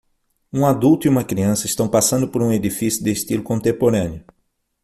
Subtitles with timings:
[0.51, 4.23] Um adulto e uma criança estão passando por um edifício de estilo contemporâneo.